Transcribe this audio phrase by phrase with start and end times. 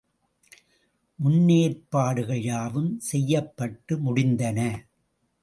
[1.19, 4.59] முன்னேற்பாடுகள் யாவும் செய்யப்பட்டு முடிந்தன.